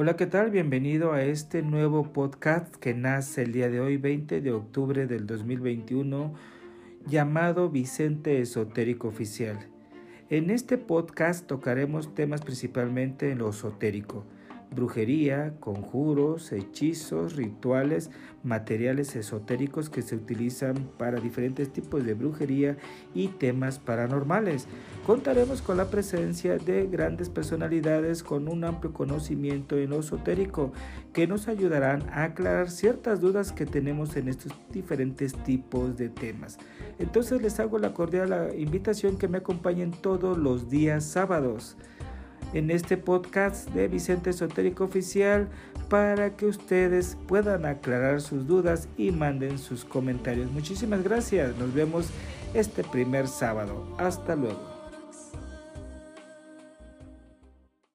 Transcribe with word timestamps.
Hola, 0.00 0.14
¿qué 0.14 0.26
tal? 0.26 0.52
Bienvenido 0.52 1.12
a 1.12 1.24
este 1.24 1.60
nuevo 1.60 2.12
podcast 2.12 2.72
que 2.76 2.94
nace 2.94 3.42
el 3.42 3.50
día 3.50 3.68
de 3.68 3.80
hoy, 3.80 3.96
20 3.96 4.40
de 4.40 4.52
octubre 4.52 5.08
del 5.08 5.26
2021, 5.26 6.34
llamado 7.04 7.68
Vicente 7.68 8.40
Esotérico 8.40 9.08
Oficial. 9.08 9.58
En 10.30 10.50
este 10.50 10.78
podcast 10.78 11.48
tocaremos 11.48 12.14
temas 12.14 12.42
principalmente 12.42 13.32
en 13.32 13.38
lo 13.38 13.50
esotérico 13.50 14.24
brujería, 14.70 15.54
conjuros, 15.60 16.52
hechizos, 16.52 17.36
rituales, 17.36 18.10
materiales 18.42 19.16
esotéricos 19.16 19.90
que 19.90 20.02
se 20.02 20.16
utilizan 20.16 20.88
para 20.98 21.20
diferentes 21.20 21.72
tipos 21.72 22.04
de 22.04 22.14
brujería 22.14 22.76
y 23.14 23.28
temas 23.28 23.78
paranormales. 23.78 24.66
Contaremos 25.06 25.62
con 25.62 25.76
la 25.76 25.90
presencia 25.90 26.58
de 26.58 26.86
grandes 26.86 27.28
personalidades 27.28 28.22
con 28.22 28.48
un 28.48 28.64
amplio 28.64 28.92
conocimiento 28.92 29.76
en 29.76 29.90
lo 29.90 30.00
esotérico 30.00 30.72
que 31.12 31.26
nos 31.26 31.48
ayudarán 31.48 32.08
a 32.10 32.24
aclarar 32.24 32.70
ciertas 32.70 33.20
dudas 33.20 33.52
que 33.52 33.66
tenemos 33.66 34.16
en 34.16 34.28
estos 34.28 34.52
diferentes 34.70 35.34
tipos 35.44 35.96
de 35.96 36.08
temas. 36.08 36.58
Entonces 36.98 37.42
les 37.42 37.58
hago 37.60 37.78
la 37.78 37.94
cordial 37.94 38.52
invitación 38.56 39.18
que 39.18 39.28
me 39.28 39.38
acompañen 39.38 39.90
todos 39.90 40.36
los 40.36 40.68
días 40.68 41.04
sábados 41.04 41.76
en 42.52 42.70
este 42.70 42.96
podcast 42.96 43.68
de 43.70 43.88
Vicente 43.88 44.30
Esotérico 44.30 44.84
Oficial 44.84 45.48
para 45.88 46.36
que 46.36 46.46
ustedes 46.46 47.16
puedan 47.26 47.66
aclarar 47.66 48.20
sus 48.20 48.46
dudas 48.46 48.88
y 48.96 49.10
manden 49.10 49.58
sus 49.58 49.84
comentarios. 49.84 50.50
Muchísimas 50.50 51.02
gracias. 51.02 51.56
Nos 51.56 51.72
vemos 51.72 52.08
este 52.54 52.84
primer 52.84 53.28
sábado. 53.28 53.86
Hasta 53.98 54.36
luego. 54.36 54.77